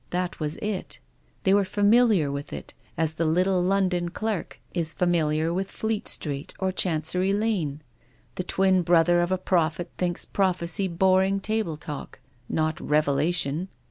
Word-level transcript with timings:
That 0.09 0.39
was 0.39 0.57
it. 0.63 0.99
They 1.43 1.53
were 1.53 1.63
familiar 1.63 2.31
with 2.31 2.51
it, 2.53 2.73
as 2.97 3.13
the 3.13 3.25
little 3.25 3.61
London 3.61 4.09
clerk 4.09 4.59
is 4.73 4.95
familiar 4.95 5.53
with 5.53 5.69
Fleet 5.69 6.07
Street 6.07 6.55
orChancery 6.59 7.33
Lane. 7.37 7.83
The 8.33 8.43
twin 8.43 8.81
brother 8.81 9.21
of 9.21 9.31
a 9.31 9.37
prophet 9.37 9.91
thinks 9.99 10.25
prophecy 10.25 10.87
boring 10.87 11.39
table 11.39 11.77
talk— 11.77 12.17
not 12.49 12.79
revelation. 12.81 13.67